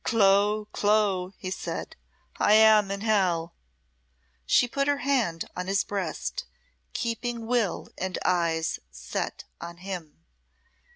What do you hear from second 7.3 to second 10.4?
will and eyes set on him.